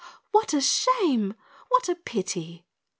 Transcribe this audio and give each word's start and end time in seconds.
"What 0.31 0.51
a 0.55 0.61
shame! 0.61 1.35
What 1.69 1.87
a 1.87 1.93
pity!" 1.93 2.65